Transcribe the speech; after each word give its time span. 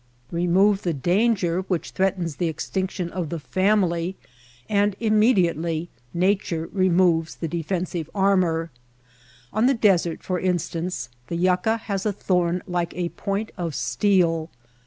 Eemove 0.33 0.81
the 0.81 0.95
danger 0.95 1.61
which 1.67 1.91
threatens 1.91 2.37
the 2.37 2.47
extinction 2.47 3.11
of 3.11 3.29
the 3.29 3.37
family 3.37 4.15
and 4.67 4.95
immediately 4.99 5.91
Nat 6.15 6.49
ure 6.49 6.65
removes 6.73 7.35
the 7.35 7.47
defensive 7.47 8.09
armor. 8.15 8.71
On 9.53 9.67
the 9.67 9.75
desert, 9.75 10.23
for 10.23 10.39
instance, 10.39 11.09
the 11.27 11.35
yucca 11.35 11.77
has 11.77 12.03
a 12.07 12.11
thorn 12.11 12.63
like 12.65 12.95
a 12.95 13.09
point 13.09 13.51
of 13.59 13.75
steel. 13.75 14.49